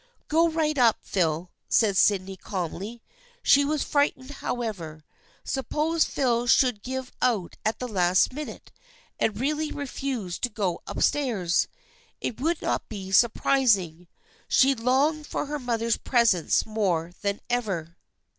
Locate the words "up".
0.79-0.97, 10.87-11.03